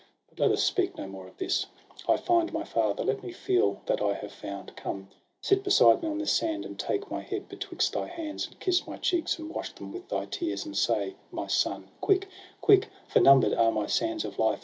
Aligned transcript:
But 0.29 0.39
let 0.39 0.51
us 0.51 0.63
speak 0.63 0.97
no 0.97 1.05
more 1.05 1.27
of 1.27 1.37
this! 1.37 1.67
I 2.09 2.17
find 2.17 2.51
My 2.51 2.63
father; 2.63 3.03
let 3.03 3.21
me 3.21 3.31
feel 3.31 3.81
that 3.85 4.01
I 4.01 4.15
have 4.15 4.31
found! 4.31 4.75
Come, 4.75 5.09
sit 5.43 5.63
beside 5.63 6.01
me 6.01 6.09
on 6.09 6.17
this 6.17 6.31
sand, 6.33 6.65
and 6.65 6.79
take 6.79 7.11
My 7.11 7.21
head 7.21 7.47
betwixt 7.47 7.93
thy 7.93 8.07
hands, 8.07 8.47
and 8.47 8.59
kiss 8.59 8.87
my 8.87 8.97
cheeks. 8.97 9.37
And 9.37 9.51
wash 9.53 9.71
them 9.73 9.91
with 9.93 10.09
thy 10.09 10.25
tears, 10.25 10.65
and 10.65 10.75
say: 10.75 11.17
My 11.31 11.45
son! 11.45 11.89
Quick! 12.01 12.27
quick! 12.61 12.89
for 13.07 13.19
number'd 13.19 13.53
are 13.53 13.71
my 13.71 13.85
sands 13.85 14.25
of 14.25 14.39
life. 14.39 14.59